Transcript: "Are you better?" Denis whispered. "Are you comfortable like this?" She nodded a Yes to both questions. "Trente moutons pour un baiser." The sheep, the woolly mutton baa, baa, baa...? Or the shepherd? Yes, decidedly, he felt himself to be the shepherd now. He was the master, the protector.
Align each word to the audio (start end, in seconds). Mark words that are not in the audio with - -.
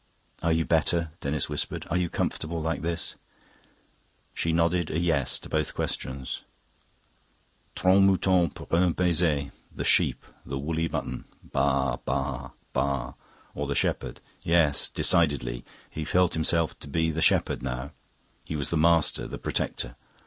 "Are 0.41 0.51
you 0.51 0.65
better?" 0.65 1.11
Denis 1.19 1.47
whispered. 1.47 1.85
"Are 1.91 1.95
you 1.95 2.09
comfortable 2.09 2.59
like 2.59 2.81
this?" 2.81 3.13
She 4.33 4.51
nodded 4.51 4.89
a 4.89 4.97
Yes 4.97 5.37
to 5.37 5.47
both 5.47 5.75
questions. 5.75 6.41
"Trente 7.75 8.01
moutons 8.07 8.51
pour 8.55 8.65
un 8.71 8.93
baiser." 8.93 9.51
The 9.71 9.83
sheep, 9.83 10.25
the 10.43 10.57
woolly 10.57 10.89
mutton 10.89 11.25
baa, 11.43 11.97
baa, 11.97 12.49
baa...? 12.73 13.13
Or 13.53 13.67
the 13.67 13.75
shepherd? 13.75 14.21
Yes, 14.41 14.89
decidedly, 14.89 15.63
he 15.87 16.03
felt 16.03 16.33
himself 16.33 16.79
to 16.79 16.87
be 16.87 17.11
the 17.11 17.21
shepherd 17.21 17.61
now. 17.61 17.91
He 18.43 18.55
was 18.55 18.71
the 18.71 18.77
master, 18.77 19.27
the 19.27 19.37
protector. 19.37 19.95